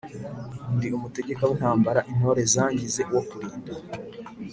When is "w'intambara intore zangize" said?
1.49-3.01